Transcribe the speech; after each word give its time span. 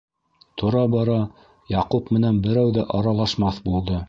Тора-бара 0.61 1.17
Яҡуп 1.75 2.11
менән 2.17 2.43
берәү 2.49 2.75
ҙә 2.79 2.91
аралашмаҫ 3.01 3.63
булды. 3.69 3.99